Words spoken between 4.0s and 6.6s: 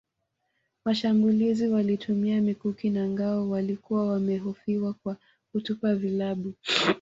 wamehofiwa kwa kutupa vilabu